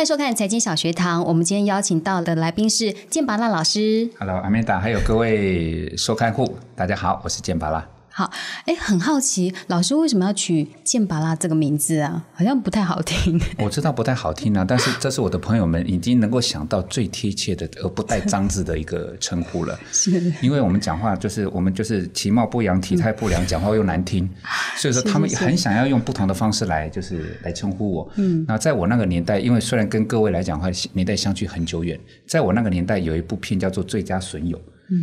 [0.00, 1.22] 欢迎收看财经小学堂。
[1.26, 4.08] 我们今天邀请到的来宾是健拔拉老师。
[4.18, 7.86] Hello，阿曼达，还有各位收看户，大家好，我是健拔拉。
[8.12, 8.30] 好，
[8.66, 12.24] 哎，很好奇，老师为什么要取剑拔拉这个名字啊？
[12.34, 13.40] 好像不太好听。
[13.58, 19.78] 我知道不太好听啊，但是这是我的朋友们已经能够想到最贴切的而不带脏字的一个称呼了。
[19.92, 24.28] 是，因为我们讲话就是我们就是其貌不扬、体态不良，讲话又难听，
[24.76, 28.10] 所以说他们很想要用不同的方式来就是来称呼我。
[28.16, 34.58] 嗯，那在我那个年代，因为虽然跟各位来讲话年代相距很久远，在我那个年代有一部片叫做《最佳损友》。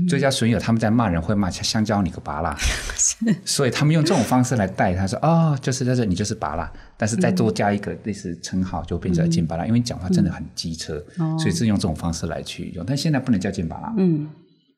[0.08, 2.56] 最佳损友，他们在骂人会骂香蕉你个拔拉，
[3.46, 11.04] 所以他们用这种方式来带他说哦，就是就是你就是拔拉，但是再多加一个类似称号就变成金拔拉，因为你讲话真的很机车，
[11.40, 12.86] 所以是用这种方式来去用。
[12.86, 14.28] 但现在不能叫金拔拉，嗯，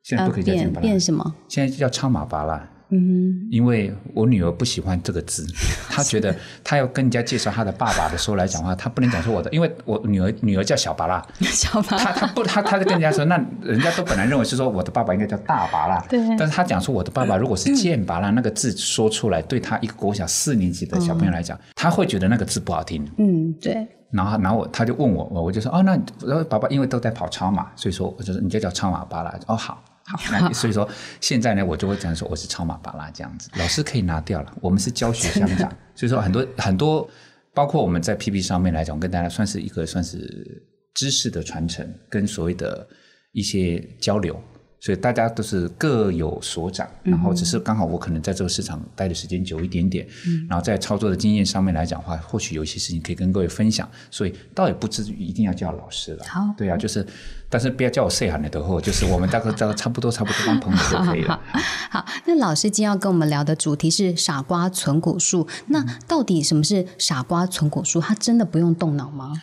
[0.03, 1.35] 现在不可以叫剑变拔蜡，变什么？
[1.47, 2.69] 现在叫超马拔辣。
[2.91, 5.45] 嗯因为我女儿不喜欢这个字，
[5.89, 12.03] 她觉得她要跟人家介绍她的爸爸的时候来讲话，她不能讲说我的，因为我女儿女儿叫小巴拉， 小巴拉。
[12.03, 16.19] 她她不她她就跟人家说，那人家都本来认为是说我的爸爸应该叫大巴拉，对。
[16.37, 25.91] 但是她讲说我的爸爸如果是剑拔拉 那个字说出来，对她一个国小四年级的小朋友来讲，他会觉得那个字不好听，嗯，对，然后然后我他就问我，我我就说哦，那
[26.25, 29.33] 然后爸爸因为都在跑超马，所以说我就说你就叫超马巴拉。
[29.47, 30.87] 哦，好好，那所以说
[31.21, 33.49] 现在呢，我就会讲说我是超马巴拉这样子。
[33.57, 37.09] 老师可以拿掉了，我们是教学相长， 所以说很多很多，
[37.53, 42.87] 包括我们在 PP 上面来讲，跟大家算是一个算是知识的传承跟所谓的
[43.31, 44.41] 一些交流。
[44.81, 50.07] 所以大家都是各有所长，然后只是刚好我可能在这个市场待的时间久一点点，
[50.47, 56.25] 然后在操作的经验上面来讲的话，或许有一些事情可以跟各位分享，所以倒也不至于一定要叫老师了。
[56.25, 57.05] 好对啊，就是，
[57.49, 61.39] 但是不要叫我 say 喊的后，就是我们 大概大概差不多差不多当朋友就可以了。
[61.91, 65.47] 好，那老师今天要跟我们聊的主题是傻瓜存股术。
[65.67, 67.99] 那到底什么是傻瓜存股术？
[67.99, 69.41] 它真的不用动脑吗？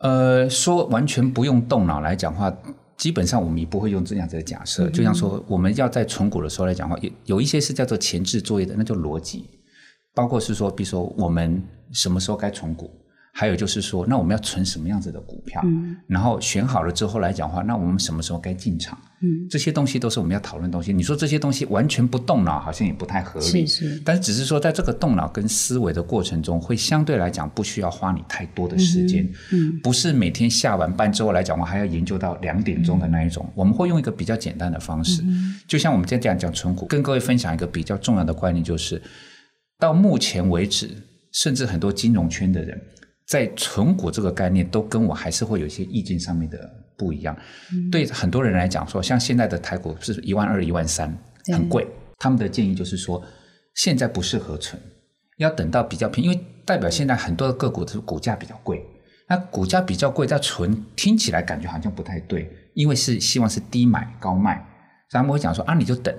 [0.00, 2.52] 呃，说完全不用动脑来讲话，
[3.04, 4.88] 基本上我们也不会用这样子的假设。
[4.88, 9.46] 就像说我们要在存股的时候来讲话，有有一些是叫做前置作业的，那叫逻辑，
[10.14, 11.62] 包括是说，比如说我们
[11.92, 12.90] 什么时候该存股。
[13.36, 15.60] 还有就是说，那我们要存什么样子的股票？
[15.64, 18.96] 嗯，然后选好了之后来讲话，那我们什么时候该进场？
[19.22, 20.92] 嗯，这些东西都是我们要讨论的东西。
[20.92, 23.66] 你说这些东西完全不动脑，好像也不太合理。
[23.66, 29.28] 是是但是只是说，在这个动脑跟思维的过程中，会相对来讲不需要花你太多的时间。
[29.50, 33.44] 嗯，不是每天下完班之后来讲，我还要研究到两点钟的那一种。
[33.56, 35.24] 我们会用一个比较简单的方式，
[35.66, 39.02] 就像我们今天这样讲存股，跟各位分享一个比较重要的观念，就是
[39.80, 40.88] 到目前为止，
[41.32, 42.80] 甚至很多金融圈的人。
[43.26, 46.58] 在存股这个概念，都跟我还是会有一些意见上面的
[46.96, 47.36] 不一样。
[47.90, 51.16] 对很多人来讲说，像现在的台股是一万二、一万三，
[51.52, 51.86] 很贵。
[52.18, 53.22] 他们的建议就是说，
[53.74, 54.80] 现在不适合存，
[55.38, 58.84] 要等到比较便宜，因为代表现在很多的个股是股价比较贵。
[59.26, 64.56] 那股价比较贵，再存听起来感觉好像不太对，因为是希望是低买高卖，
[65.10, 66.14] 所以他们会讲说啊，你就等，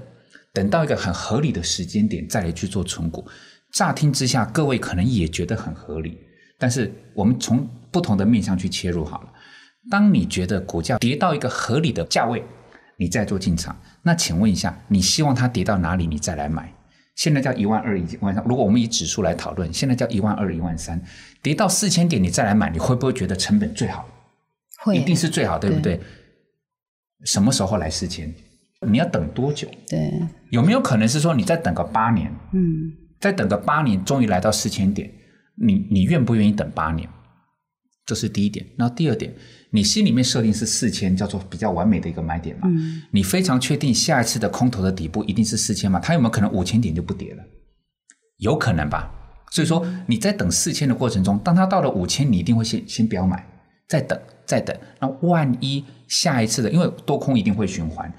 [0.51, 3.23] 等到一个很合理的时间点再来去做存股。
[3.71, 6.17] 乍听之下，各位可能也觉得很合理。
[6.57, 9.29] 但是我们从不同的面向去切入好了。
[9.89, 12.43] 当你觉得股价跌到一个合理的价位，
[12.97, 13.79] 你再做进场。
[14.01, 16.73] 那请问一下，你希望它跌到哪里，你再来买？
[17.15, 18.43] 现在叫一万二、一万三。
[18.45, 21.01] 如果我们以指数来讨论，现在叫一万二、一万三，
[21.41, 24.05] 跌到四千点你再来买，你会不会觉得成本最好？
[24.83, 25.99] 会，一定是最好，对不对？
[27.23, 28.33] 什么时候来四千？
[28.87, 29.67] 你要等多久？
[29.87, 30.11] 对，
[30.51, 32.31] 有没有可能是说你再等个八年？
[32.53, 35.09] 嗯，再等个八年，终于来到四千点？
[35.55, 37.09] 你你愿不愿意等八年？
[38.05, 38.65] 这是第一点。
[38.77, 39.33] 然后第二点，
[39.71, 42.67] 你心里面设定是四千，叫做比较完美的一个买点嘛？
[42.67, 45.99] 嗯，你非常确定下一次的空头的底部一定是四千吗？
[45.99, 47.43] 它有没有可能五千点就不跌了？
[48.37, 49.11] 有可能吧。
[49.51, 53.43] 所以说你在等四千的过程中，当它到了五千，你一定会先先不要买，
[53.87, 54.77] 再等再等。
[54.99, 58.13] 那万一下一次的，因为多空一定会循环。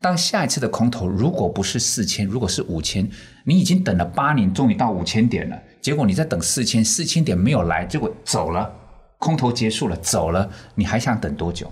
[0.00, 3.08] 当下一次的空头如果不是四千，如果是五千，
[3.44, 8.72] 你已经等了八年，终于到五千点了，结果你在等四千，四千点没有来，结果走了，
[9.18, 11.70] 空头结束了，走了，你还想等多久？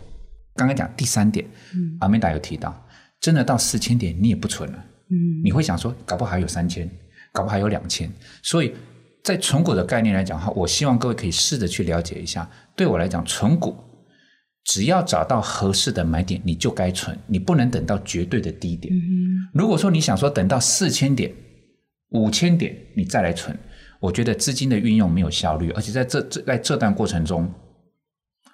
[0.57, 2.75] 刚刚讲第三点，嗯，阿美达有提到，
[3.21, 6.91] 真的到四千点你也不存了，嗯，你会想说，搞不好还有三千，
[7.33, 8.11] 搞不好还有两千，
[8.43, 8.75] 所以
[9.23, 13.77] 在存股的概念来讲的话，我希望各位可以试着去了解一下，对我来讲，存股。
[14.67, 18.93] 只要找到合适的买点，你就该存，你不能等到绝对的低点。
[19.55, 21.33] 如果说你想说等到四千点、
[22.11, 23.57] 五千点你再来存，
[24.01, 27.49] 我觉得资金的运用没有效率，而且在这这在这段过程中，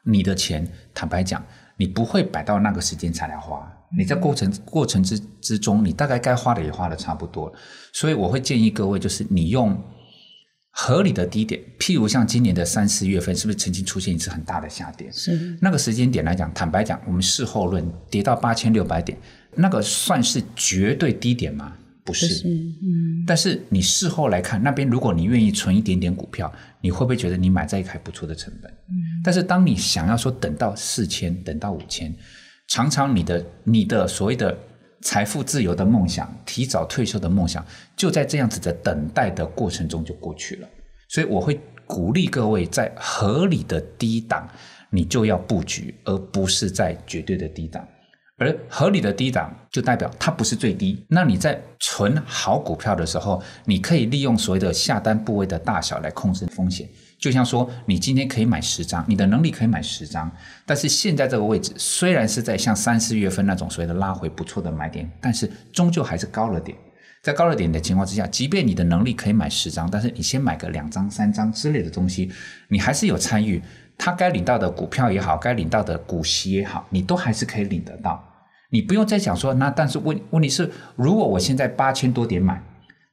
[0.04, 1.42] 你的钱坦白讲，
[1.78, 3.66] 你不会摆到那个时间才来花。
[3.96, 7.54] 你在过程过程之之中，你大概该花的也花的差不多了，
[7.92, 9.78] 所以我会建议各位，就是你用
[10.74, 15.06] 合理的低点，譬如像今年的三四月份，是不是曾经出现一次很大的下跌？
[15.12, 19.16] 是那个时间点来讲，坦白讲，我们事后论跌到八千六百点，
[19.54, 21.74] 那个算是绝对低点吗？
[22.04, 22.26] 不是。
[22.26, 28.68] 是嗯但是你事后来看，那边如果你愿意存一点点股票，你会不会觉得你买在一个还不错的成本？
[28.88, 29.22] 嗯。
[29.22, 32.12] 但是当你想要说等到四千，等到五千，
[32.68, 34.58] 常常你的你的所谓的
[35.02, 37.64] 财富自由的梦想，提早退休的梦想，
[37.96, 40.68] 就在这样子的等待的过程中就过去了。
[41.08, 44.48] 所以我会鼓励各位在合理的低档，
[44.90, 47.86] 你就要布局，而不是在绝对的低档。
[48.38, 51.04] 而合理的低档就代表它不是最低。
[51.08, 56.88] 那你在存好股票的时候，你可以利用所谓的下单部位的大小来控制风险。
[57.22, 60.28] 就像说，你今天可以买十张，你的能力可以买十张，
[60.66, 66.76] 但是现在这个位置虽然是在像三四月份那种所谓的拉回不错的买点，但是终究还是高了点。
[67.22, 72.28] 在高了点的情况之下，即便你的能力可以买十张，但是你先买个两张、三张之类的东西，
[72.66, 73.62] 你还是有参与。
[73.96, 78.20] 他该领到的股票也好，该领到的股息也好，你都还是可以领得到。
[78.70, 82.60] 你不用再讲说，那但是问问题是，如果我现在八千多点买，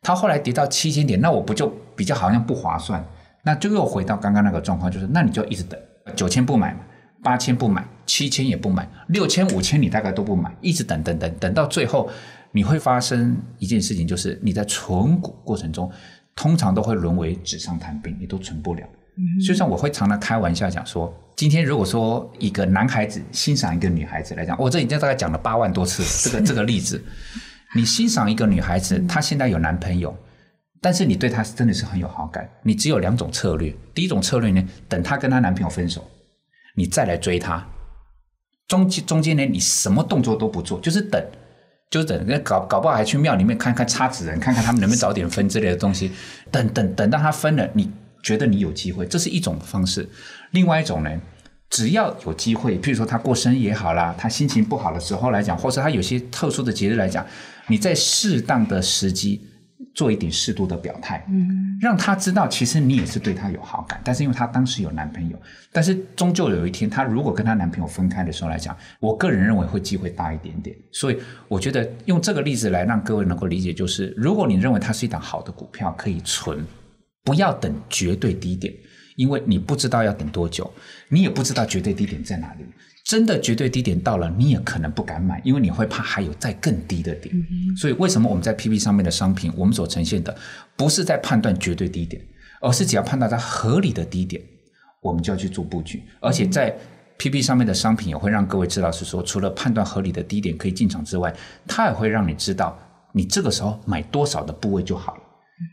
[0.02, 3.06] 它后来跌到七千点，那我不就比较好像不划算？
[3.50, 5.80] 那就又回到刚刚那个状况，就是那你就一直等，
[6.16, 6.82] 九千不买嘛，
[7.24, 12.08] 八千不买，七千也不买，六千、五千你大概都不买，一直等等等等到最后，
[12.52, 15.92] 你会发生一件事情，就是你在存股过程中，
[16.36, 18.84] 通常都会沦为纸上谈兵，你都存不了。
[19.44, 27.04] 所以像我会常常开玩笑讲说，今天如果说一个男孩子欣赏一个女孩子来讲，我这已经大概讲了八万多次这个这个例子，
[27.74, 30.16] 你欣赏一个女孩子，她现在有男朋友，
[30.82, 36.10] 但是你对她真的是很有好感，你只有两种策略，第一种策略呢，等她跟她男朋友分手，
[36.76, 37.66] 你再来追她，
[38.68, 41.24] 中间中间呢，你什么动作都不做，就是等。
[41.92, 46.12] 就是等，那搞搞不好还去庙里面看看插纸人，看看他们能不能早点分之类的东西。
[46.52, 47.90] 等等等到他分了，你
[48.22, 50.08] 觉得你有机会，这是一种方式。
[50.52, 51.10] 另外一种呢，
[51.68, 57.26] 只要有机会，譬如说他过生日也好啦，他心情不好的时候来讲，或者他有些特殊的节日来讲，
[57.70, 59.42] 你在适当的时机
[59.94, 65.42] 做一点适度的表态，嗯，让他知道其实你也是对他有好感，但是因为他当时有男朋友，
[65.72, 70.76] 但是终究有一天她如果跟她男朋友分开的时候来讲，我个人认为会机会大一点点。
[70.92, 71.18] 所以
[71.48, 76.66] 我觉得用这个例子来让各位能够理解，就是如果你认为它是一档好的股票可以存。
[77.22, 78.74] 不要等绝对低点，
[79.16, 80.72] 因为你不知道要等多久，
[81.10, 82.64] 你也不知道绝对低点在哪里。
[83.10, 87.36] 真的绝对低点到了，你也可能不敢买，因为你会怕还有再更低的点。
[87.76, 90.38] 所以为什么我们在 PP 上面的商品，我们所呈现的
[90.76, 92.22] 不是在判断绝对低点，
[92.62, 94.40] 而是只要判断它合理的低点，
[95.02, 96.04] 我们就要去做布局。
[96.20, 96.72] 而且在
[97.18, 101.34] PP 上面的商品也会让各位知道，是说除了判断合理的低点可以进场之外，
[101.68, 102.78] 它也会让你知道
[103.12, 105.22] 你这个时候买多少的部位就好了。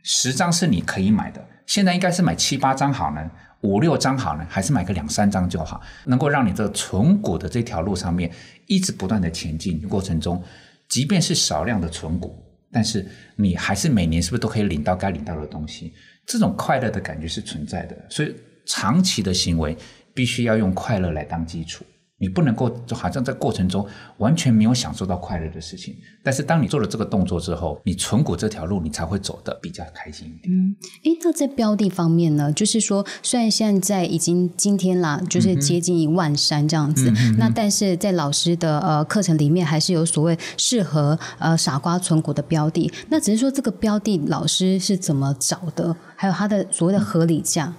[0.03, 3.31] 十张是你可以买的，现在应该是买七八张好呢，
[3.63, 8.31] 五六张好呢，还是买个两三张就好，能够让你这个存股的这条路上面
[8.67, 10.43] 一直不断的前进过程中，
[10.89, 13.07] 即便是少量的存股，但是
[13.37, 15.93] 你还是每年是不是都可以领到该领到的东西？
[16.27, 18.35] 这种快乐的感觉是存在的，所以
[18.67, 19.77] 长期的行为
[20.13, 21.85] 必须要用快乐来当基础。
[22.19, 23.87] 你不能够就好像在过程中
[24.19, 30.55] 完全没有享受到快乐的事情，但是当你做了这个动作之后，你存股这条路你才会走得比较开心一点。
[30.55, 30.75] 嗯，
[31.05, 42.91] 诶，那在标的方面呢，就是说，虽然现在已经今天啦，就是接近一万三这样子，那但是在老师的呃课程里面，还是有所谓适合呃傻瓜存股的标的。
[43.11, 47.75] 那只是说这个标的老师是怎么找的，还有它的所谓的合理价。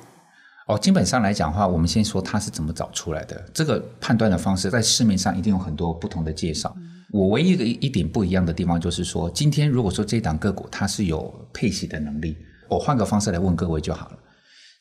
[0.68, 3.42] 哦，基本上来讲的话，我们先说它是怎么找出来的。
[3.54, 6.76] 这个判断的方式在市面上一定有很多不同的介绍。
[7.14, 12.36] 我唯一的一点不一样的地方就是说，今天如果说这档个股它是有配息的能力，
[12.70, 14.20] 我换个方式来问各位就好了。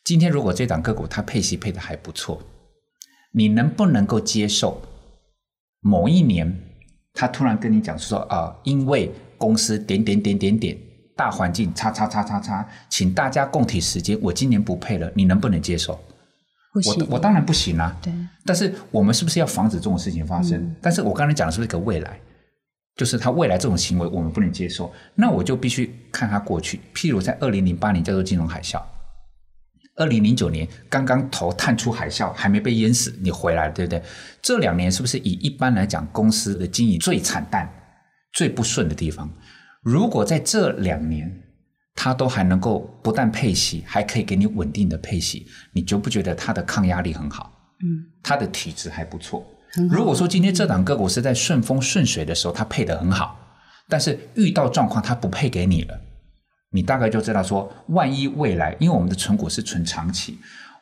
[0.05, 2.43] 今天如果这档个股它配息配的还不错，
[3.33, 4.83] 你能不能够接受
[5.81, 6.53] 某一年
[7.15, 10.77] 他突然跟你讲说啊，因为公司点点点点点。
[11.17, 14.19] 大环境叉叉叉叉叉，请大家共体时间。
[14.21, 15.99] 我今年不配了，你能不能接受？
[16.75, 17.97] 我我当然不行啊。
[18.03, 18.13] 对，
[18.45, 20.77] 但是我们是不是要防止这种事情发生？
[20.83, 22.21] 但是我刚才讲的是一个未来，
[22.97, 26.79] 就是他未来这种行为我们不能接受，那我就必须看他过去。
[26.95, 28.79] 譬如在二零零八年叫做金融海啸，
[29.97, 34.03] 二零零九年刚刚头探出海啸，还没被淹死，你回来了，对不对？
[34.43, 37.67] 这两年是不是以一般来讲公司的经营最惨淡、
[38.35, 39.27] 最不顺的地方？
[39.87, 41.33] 如果在这两年，
[41.95, 47.53] 它都还能够不但配息，还可以给你稳定的配息，你觉不觉得它的抗压力很好？
[47.85, 49.47] 嗯，它的体质还不错。
[49.89, 53.39] 如果说今天这档个股是在顺风顺水的时候，它配得很好，
[53.89, 55.97] 但是遇到状况它不配给你了，
[56.73, 60.37] 你大概就知道说，万一未来，因为我们的存股是存长期，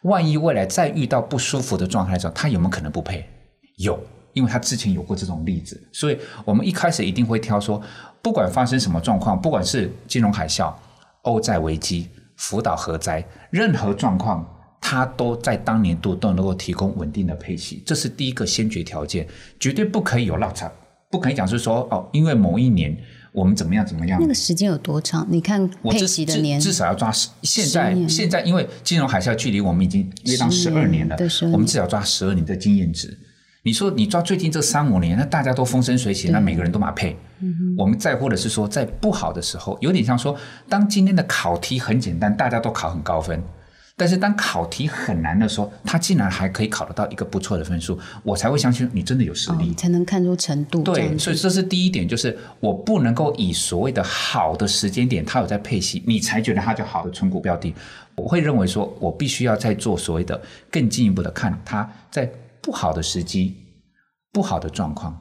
[0.05, 3.29] 万一未来再遇到不舒服的状态的时候，它有没有可能不配？
[3.77, 7.83] 有，因为它之前有过这种例子，所以我们一开始一定会挑说，
[8.25, 10.75] 不管发生什么状况，不管是金融海啸、
[11.23, 14.45] 欧债危机、福岛核灾，任何状况。
[14.87, 19.27] 它都在当年度都能够提供稳定的配息，这是第一个先决条件，
[19.59, 20.71] 绝对不可以有落差，
[21.11, 22.95] 不可以讲是说哦，因为某一年
[23.33, 24.21] 我们怎么样怎么样。
[24.21, 25.27] 那个时间有多长？
[25.31, 27.31] 你看配息的年至少要抓十。
[27.43, 31.17] 现在现在因为金融海啸距离我们已经约当十二年了，
[31.51, 33.19] 我们至少抓十二年的经验值。
[33.65, 37.17] 你说你抓最近这三五年，那大家都风生水起，那每个人都马配。
[37.79, 40.37] 我们在乎的是说，在不好的时候，有点像说，
[40.69, 43.43] 当今天的考题很简单，大家都考很高分。
[43.97, 50.83] 但是当考题很难的时候，他竟然还可以考得到一个不错的分数，我才会相信你真的有实力，才能看出程度。
[50.83, 57.75] 对，所以这是第一点，就是我不能够以所谓的好的时间点，他有在配息，你才觉得它就好的存股标的。
[58.17, 60.39] 我会认为说，我必须要再做所谓的
[60.71, 62.29] 更进一步的看，它在
[62.65, 63.55] 不好的时机、
[64.33, 65.15] 不好的状况、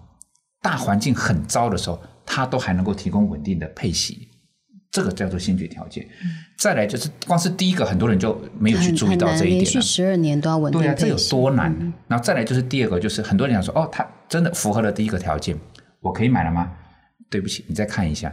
[0.61, 4.29] 大环境很糟的时候，它都还能够提供稳定的配息。
[4.89, 6.07] 这个叫做先决条件，
[6.57, 11.75] 再来就是光是第一个，很多人就没有去注意到这一点连续十二年都要稳定对啊，这有多难？
[12.07, 15.57] 然后再来就是第二个，就是很多人想说，哦，他真的符合了第一个条件，
[15.99, 16.71] 我可以买了吗？
[17.29, 18.31] 对不起，你再看一下，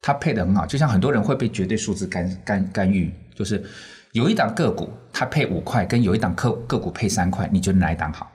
[0.00, 3.64] 它配的很好，就像很多人会被绝对数字干干干预，就是
[4.12, 8.30] 有一档个股它配五块，跟有一档个个股配三块，你觉得哪一档好？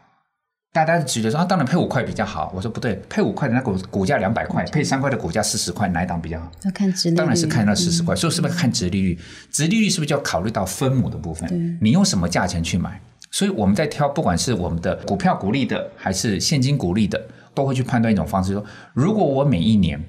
[0.71, 2.51] 大家直觉说啊，当然配五块比较好。
[2.53, 6.51] 我说不对，配五块的那股股价两百块，配三块的股价四十块，哪一档比较好？
[6.63, 7.15] 要看值率。
[7.15, 8.13] 当然是看那四十块。
[8.13, 9.17] 所以是不是看值利率？
[9.51, 11.77] 值利率是不是就要考虑到分母的部分？
[11.81, 12.99] 你用什么价钱去买？
[13.31, 20.03] 所以我们在挑，不管是我们的股票股利的，还是现金股利的，都会去判断一种方式：说如果我每一年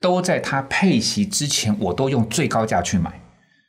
[0.00, 3.21] 都在它配息之前，我都用最高价去买。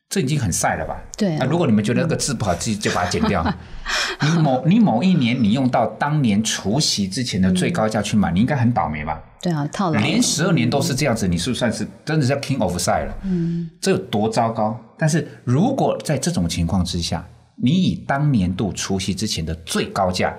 [0.10, 1.01] 这已经很晒了吧？
[1.17, 1.45] 对啊。
[1.50, 3.43] 如果你们觉得那个字不好，自己就把它剪掉。
[4.22, 9.22] 你某你某一年你用到当年除夕之前的最高价去买，你应该很倒霉吧？
[9.41, 10.00] 对啊，套牢。
[10.00, 13.17] 连十二年都是这样子，你是不是算是真的是 king of 晒了？
[13.24, 14.79] 嗯，这有多糟糕？
[14.98, 17.27] 但是如果在这种情况之下，
[17.62, 20.33] 你以当年度除夕之前的最高价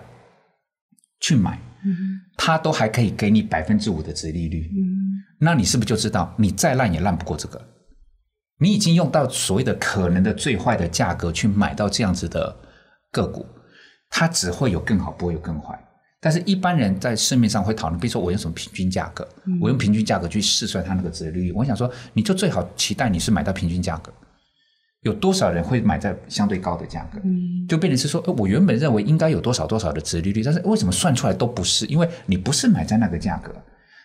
[1.20, 7.60] 去买，嗯，它都还可以给你百分之五的折利率，嗯，那你是不是就知道你再烂也烂不过这个？
[8.58, 12.54] 你已经用到所谓的可能的最坏的价格去买到这样子的
[13.10, 13.44] 个股，
[14.10, 15.78] 它只会有更好，不会有更坏。
[16.20, 19.28] 但是一般人在市面上会讨论，比如说我用什么平均价格，
[19.60, 21.52] 我用平均价格去试算它那个折率。
[21.52, 24.10] 我想说，你就最好期待你是买到平均价格。
[25.02, 27.20] 有多少人会买在相对高的价格？
[27.68, 31.84] 就变成是说，我原本认为应该有多少多少的折利率，但是为什么算出来都不是？
[31.86, 33.52] 因为你不是买在那个价格。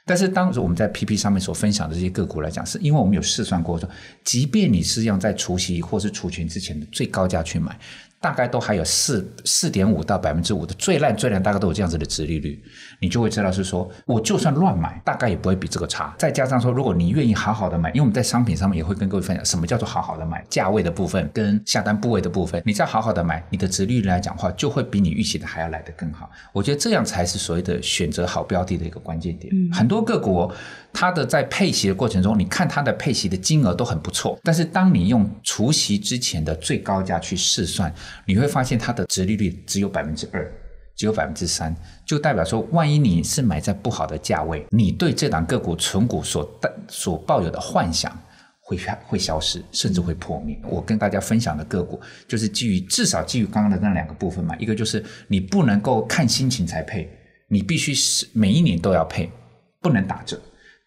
[0.10, 3.88] 但是，当时我们在 PP 上面所分享的这些个股来讲，是因为我们有试算过，说
[4.24, 7.80] 即便你是要在除息或是除权之前的最高价去买。
[8.22, 12.62] 大概都还有四四点五到百分之五的最烂最烂，大概都有这样子的值利率，
[13.00, 16.14] 你就会知道是说，我就算乱买，大概也不会比这个差。
[16.18, 26.30] 再加上说，如果你愿意好好的买，因为我们在商品上面也会跟各位分享，什么叫做好好的买，价位的部分跟下单部位的部分，你再好好的买，你的值利率来讲话，就会比你预期的还要来得更好。
[26.52, 29.54] 我觉得这样才是所谓的选择好标的的一个关键点。
[29.72, 30.52] 很多个股。
[30.92, 37.94] 它的在配息的过程中，你看它的配息的金额都很不错，但是当你用除息之前的最高价去试算，
[38.26, 40.52] 你会发现它的折利率只有百分之二，
[40.96, 41.74] 只有百分之三，
[42.06, 48.12] 就代表说，万一你是买在不好的价位，你对这档个股存股所带所抱有的幻想
[48.60, 50.60] 会会消失，甚至会破灭。
[50.64, 57.10] 我跟大家分享的个股，就是基于至少基于刚刚的那两个部分嘛，一个就是你不能够看心情才配，
[57.48, 59.32] 你必须是每一年都要配，
[59.80, 60.38] 不能打折。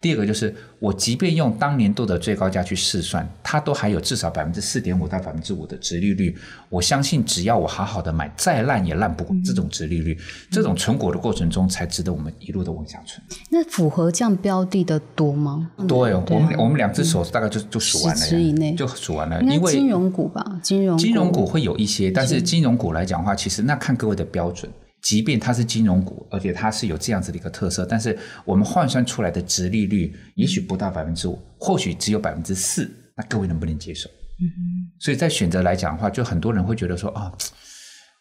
[0.03, 6.37] 第二个就是，我即便用当年度的最高价去试算，它都还有至少百分之四点五到百分之五的值利率。
[6.67, 10.17] 我相信，只要我好好的买，再烂也烂不过这种值利率。
[10.51, 13.23] 这种存股的过程中，才值得我们一路的往下存。
[13.49, 15.71] 那符合这样标的的多吗？
[15.87, 19.41] 多哦，我们我们两只手大概就就数完了，十以内就数完了。
[19.41, 24.69] 因为金融股吧，金融金融股会有一些，但是金融股来讲的话，其实那看各位的标准。
[25.03, 34.09] 即便它是金融股，而且它是有这样子的一个特色，但是我们换算出来的值利率也许不到百分之五，或许只有百分之四，那各位能不能接受？
[34.09, 37.31] 嗯所以在选择来讲的话，就很多人会觉得说啊，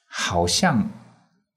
[0.06, 0.90] 好像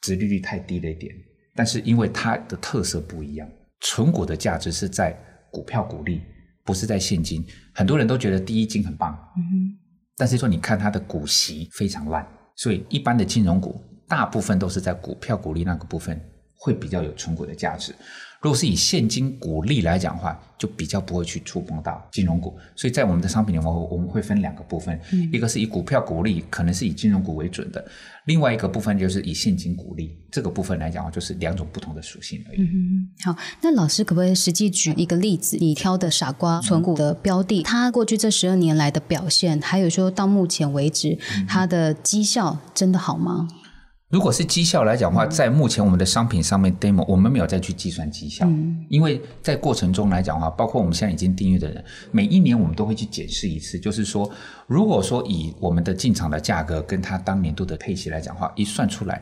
[0.02, 1.12] 值利率太低了一点，
[1.56, 3.50] 但是因为它的特色不一样，
[3.82, 5.12] 存股的价值是在
[5.52, 6.22] 股票股利，
[6.64, 7.44] 不是在现金。
[7.74, 9.74] 很多人都觉得第一金很棒，嗯
[10.16, 13.82] 但是说你看它的股息非常烂，所以一般的金融股。
[14.08, 16.20] 大部分都是在股票股利那个部分
[16.56, 17.94] 会比较有存股的价值。
[18.42, 22.56] 如果是以现金股利来讲的话，就比较不会去触碰到金融股。
[22.76, 25.00] 所以在我们的商品里面，我们会分两个部分，
[25.34, 27.84] 一个是以股票股利，可能是以金融股为准的；
[28.26, 30.16] 另外一个部分就是以现金股利。
[30.30, 32.62] 这个部分来讲的话，就是两种不同的属性而已。
[32.62, 35.58] 嗯，好，那老师可不可以实际举一个例子？
[35.60, 43.48] 你挑的傻瓜存股的标的，它过去这十二年来的表现，还有说到目前为止它的绩效真的好吗？
[44.10, 48.48] 如果是绩效来讲的话，在目前我们的商品上面 demo，我们没有再去计算绩效，
[48.88, 54.30] 因为在过程中来讲的话，包括我们现在已经订阅的人，每一年我们都会去检视一次，就是说，
[54.68, 59.20] 如果说以我们的进场的价格跟它当年度的配息来讲的话，一算出来，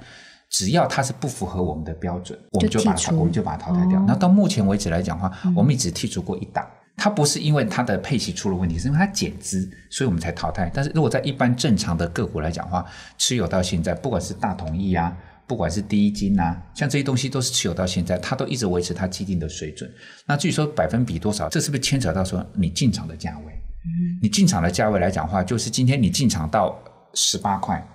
[0.50, 4.04] 只要它是不符合我们的标准，我们就把它我们就把它淘汰掉。
[4.06, 6.68] 那到目前为止来讲的话，我们一直剔除过一档。
[6.96, 10.72] 它不是因为它的配息出了问题，是因为它减资，所以我们才淘汰。
[10.74, 12.86] 但是如果在一般正常的个股来讲的话，
[13.18, 15.16] 持有到现在，不管是大同意啊，
[15.48, 19.92] 不管是第一金啊，像这些东西都是持有到现在，它都一直维持它既定的水准。
[20.28, 23.54] 那至于说百分比多少，这是不是牵扯到说你进场的价位？
[23.86, 26.80] 嗯，你进场的价位来讲的话，就是今天你进场到
[27.16, 27.86] 十八块，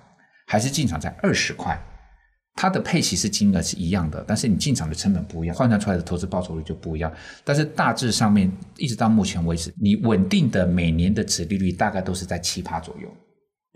[0.47, 1.81] 还是进场在二十块？
[2.61, 7.13] 它的配息是金额是一样的，但是你进场的成本不一样，换算出来的投资报酬率就不一样。
[7.45, 13.09] 但是大致上面一直到目前为止，你稳定的每年的值利率大概都是在七趴左右，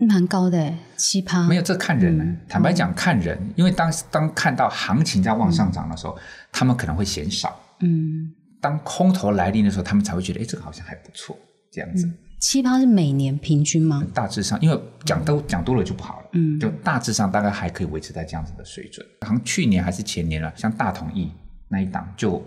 [0.05, 1.47] 蛮高的七趴。
[1.47, 2.25] 没有，这看人呢。
[2.49, 6.17] 坦白讲，看人，因为当当看到行情在往上涨的时候，
[6.51, 7.57] 他们可能会嫌少。
[7.79, 11.37] 嗯，当空头来临的时候，他们才会觉得，哎，这个好像还不错，
[11.71, 12.05] 这样子。
[12.43, 14.05] 七八是每年平均吗？
[14.13, 16.27] 大致上，因为讲都讲多了就不好了。
[16.33, 19.03] 嗯，就大致上大概还可以维持在这样子的水准。
[19.21, 21.31] 好像去年还是前年了，像大同意
[21.69, 22.43] 那一档，就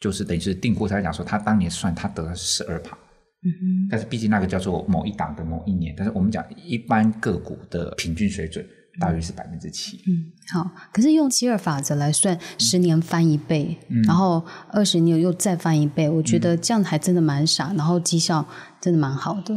[0.00, 2.96] 就是等于是订货他讲说，他当年算他得了十二趴。
[3.44, 8.64] 嗯哼，但是毕竟那个叫做某一档的某一年，但是我们讲一般个股的平均水准。
[9.00, 9.96] 大约是百分之七。
[10.06, 10.70] 嗯，好。
[10.92, 18.46] 可是用七二法则来算，十年翻一倍，然后二十年又再翻一倍，我觉得这样还真的蛮傻，然后绩效
[18.82, 19.54] 真的蛮好的。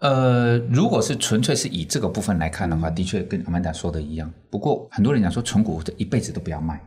[0.00, 4.28] 呃，如果是纯粹是以这个部分来看的话，的确跟阿曼达说的一样。
[4.50, 6.80] 不过很多人讲说存股这一辈子都不要卖，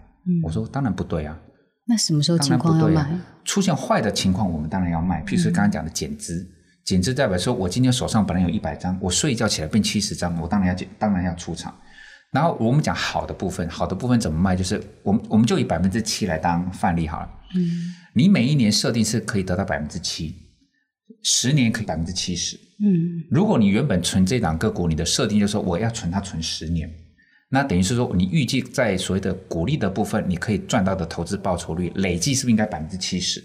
[0.43, 1.39] 我说当然不对啊。
[1.85, 3.17] 那什么时候情况要卖？
[3.45, 5.23] 出现坏的情况，我们当然要卖。
[5.23, 6.45] 譬如说刚刚讲的减资。
[6.83, 11.75] 减资代表说，我今天手上本来有一百张，我睡一觉起来变七十张，我当然要减，当然要出场。
[12.31, 14.55] 然后我们讲好的部分，好的部分怎么卖？
[14.55, 17.29] 就是我们我们就以百分之七来当范例好了。
[17.55, 17.61] 嗯，
[18.13, 20.33] 你每一年设定是可以得到百分之七，
[21.23, 22.57] 十年可以百分之七十。
[22.79, 26.89] 嗯，如果你原本存这档个股，你的设定就是说我要存它存十年，
[27.49, 33.43] 那等于是说你预计在所谓的股利的部分，你可以赚到的投资报酬率累计是不是应该百分之七十？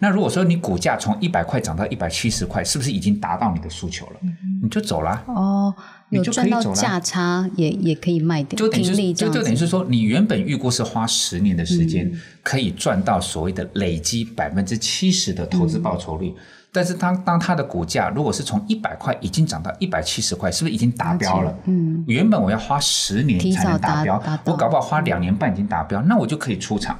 [0.00, 4.20] 那如果说你股价从一百块涨到一百七十块，是不是已经达到你的诉求了？
[4.62, 5.74] 你就走了哦，
[6.10, 12.12] 你就赚到价差也也可以卖掉，就等于就就等于是说，你原本预估是花十年的时间
[12.44, 16.32] 可以赚到所谓的累积百分之七十的投资报酬率，
[16.72, 21.54] 但是当当它的股价如果是从一百块已经涨到一百七十块，是不是已经达标了？
[21.64, 26.98] 嗯，原本我要花十年才能达标，我搞不好花两年半已经达标，那我就可以出场。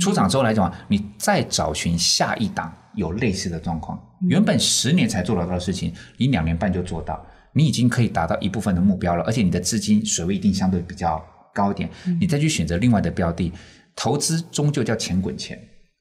[0.00, 7.22] 出场之后来讲，你再找寻下一档有类似的状况，原本十年才做得到的事情，你两年半就做到，
[7.52, 11.22] 你已经可以达到一部分的目标了，而且你的资金水位一定相对比较
[11.52, 13.52] 高一点，你再去选择另外的标的，
[13.94, 15.58] 投资终究叫钱滚钱，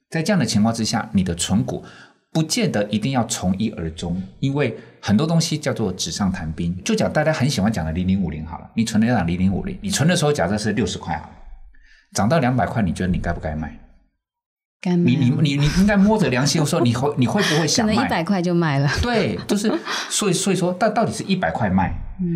[0.09, 1.83] 在这样的情况之下，你的存股
[2.33, 11.33] 不见得一定要从一而终，因为很多东西叫做纸上谈兵，就讲大家很喜欢讲的零零五零好了，你存了一档零零五零，你存的时候假设是六十块好了。
[12.13, 13.79] 涨到两百块，你觉得你该不该卖？
[14.81, 15.03] 该卖。
[15.03, 17.93] 你你你你应该摸着良心说，你会你会不会想卖？
[17.93, 18.89] 可能一百块就卖了。
[19.01, 19.71] 对，就是
[20.09, 21.93] 所以所以说，到到底是一百块卖，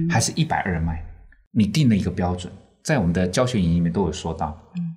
[0.10, 1.04] 还是一百二卖？
[1.52, 2.52] 你定了一个标准，
[2.84, 4.56] 在我们的教学营里面都有说到。
[4.76, 4.96] 嗯，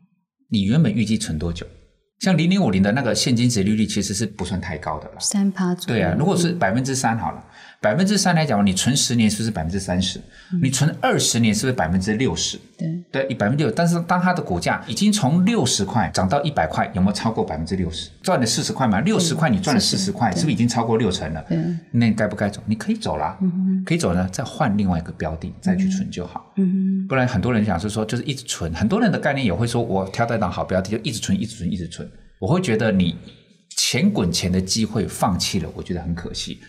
[0.51, 1.67] 你原本预计存多久？
[2.21, 5.99] 像零零五零的那个现金值利率其实是不算太高的了，三趴左右。
[5.99, 7.43] 对啊，如果是百分之三好了。
[7.83, 10.21] 百分之三来讲，你存十年是不是百分之三十？
[10.63, 12.59] 你存二十年是不是百分之六十？
[12.77, 13.73] 对对，一百分之六。
[13.73, 18.11] 但是当它的股价已经从六十块涨到一百块，有没有超过百分之六十？
[18.23, 19.01] 赚了四十块嘛？
[19.01, 21.43] 六十块你赚了四十块，是不是已经超过六成了？
[21.91, 22.63] 那你该不该走？
[22.67, 23.39] 你可以走了，
[23.87, 26.53] 可以走呢，再换另外一个标的再去存就好。
[27.09, 28.75] 不然很多人想是说，就是一直存。
[28.75, 32.07] 很多人的概念也会说，我挑到一档好标的就一直存，一直存，一直存。
[32.39, 33.17] 我会觉得你
[33.75, 36.61] 钱滚钱的机会放弃了，我觉得很可惜。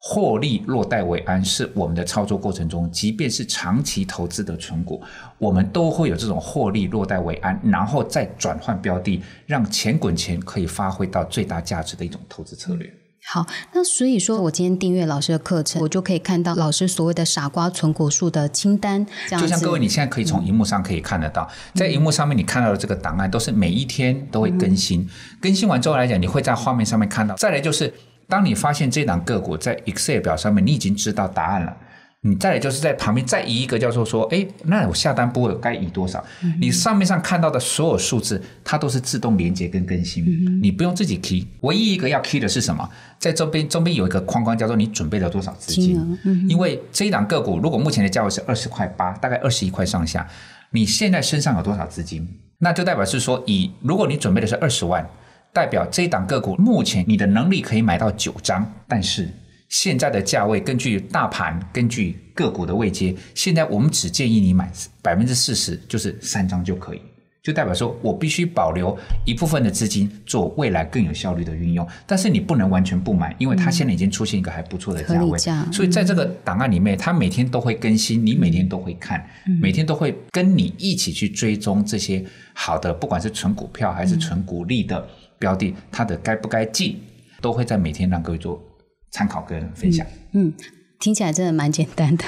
[0.00, 5.02] 获利落袋为安是我们的操作过程中，即便是长期投资的存股，
[5.38, 12.88] 我们都会有这种获利落袋为安，然后再转换标的，让钱滚钱可以发挥到最大价值的一种投资策略。
[13.30, 19.04] 好，那所以说我今天订阅老师的课程，我就可以看到老师所谓的傻瓜存股数的清单。
[19.28, 25.06] 就像各位，你现在可以从荧幕上可以看得到，在荧幕上面你看到的这个档案都是每一天都会更新，
[25.42, 27.34] 更新完之后来讲，你会在画面上面看到。
[27.34, 27.92] 再来就是，
[28.28, 31.76] 当你发现这档个股在 Excel 表上面，你已经知道答案了。
[32.20, 36.22] 你再来就是在旁边再移一个叫做说，哎，那我下单部位该移多少？
[36.60, 40.26] 你上面上看到的所有数字，它都是自动连接跟更新，
[40.60, 41.46] 你不用自己 key。
[41.60, 42.86] 唯一一个要 key 的是什么？
[43.20, 45.96] 在周边周边有一个框框叫做你准备了多少资金？
[46.48, 50.28] 因为这一档个股如果目前的价位是二十块八，大概二十一块上下，
[50.72, 52.28] 你现在身上有多少资金？
[52.58, 55.08] 那就代表是说，以如果你准备的是二十万，
[55.52, 59.28] 代表这一档个股目前你的能力可以买到九张，但是。
[59.70, 67.02] 现在的价位，根据大盘，根据个股的位阶，现在我们只建议你买百分之四十，就是三张就可以，
[67.42, 75.38] 就代表说我必须保留一部分的资金做未来更有效率的运用，但是你不能完全不买，因为它现在已经出现一个还不错的价位，
[75.70, 79.22] 所以在这个档案里面，它每天都会更新，你每天都会看，
[79.60, 85.06] 每天都会跟你一起去追踪这些好的，不管是纯股票还是纯股利的
[85.38, 87.00] 标的，它的该不该进，
[87.40, 88.62] 都会在每天让各位做。
[89.10, 90.52] 参考跟分享，嗯，
[91.00, 92.24] 听起来真的蛮简单的。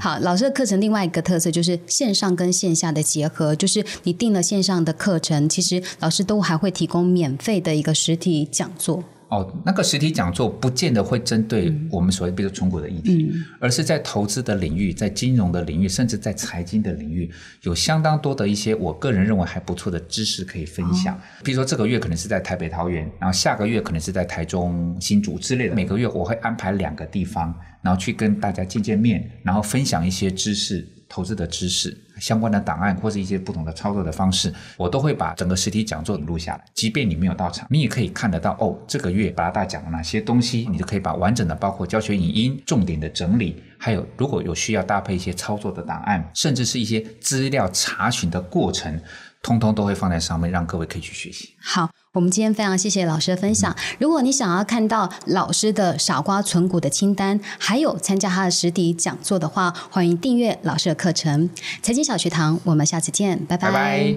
[0.00, 9.04] 好，老师的课程另外一个特色就是线上跟线下的结合，就是你订了线上的课程，其实老师都还会提供免费的一个实体讲座。
[9.34, 17.30] 哦，那个实体讲座不见得会针对我们所谓比如存股的议题，而是在投资的领域、在金融的领域，甚至在财经的领域，
[17.62, 21.20] 有相当多的一些我个人认为还不错的知识可以分享。
[21.42, 25.74] 比如说这个月可能是在台北桃园，然后下个月可能是在台中新竹之类的。
[25.74, 30.88] 每个月我会安排两个地方，然后去跟大家见见面，然后分享一些知识。
[31.14, 36.64] 投资的知识相关的档案，或是一些不同的操作的方式，我都会把整个实体讲座录下来。
[36.74, 38.76] 即便你没有到场，你也可以看得到哦。
[38.88, 49.00] 这个月八大讲了哪些东西，你就可以把完整的，包括教学影音、重点的整理，还有如果有需要搭配一些操作的档案，甚至是一些资料查询的过程，
[49.40, 51.54] 通通都会放在上面，让各位可以去学习。
[51.62, 51.88] 好。
[52.14, 53.74] 我们今天非常谢谢老师的分享。
[53.98, 61.50] 如果你想要看到老师的傻瓜存股的清单，还有参加他的实体讲座的话，欢迎订阅老师的课程。
[61.82, 64.16] 财经小学堂，我们下次见，拜拜。